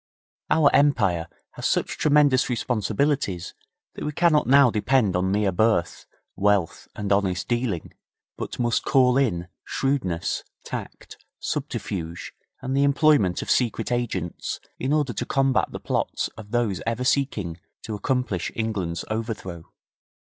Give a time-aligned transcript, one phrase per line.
[0.49, 3.53] Our Empire has such tremendous responsibilities
[3.93, 7.93] that we cannot now depend upon mere birth, wealth and honest dealing,
[8.35, 12.33] but must call in shrewdness, tact, subterfuge
[12.63, 17.03] and the employment of secret agents in order to combat the plots of those ever
[17.03, 19.65] seeking to accomplish England's overthrow.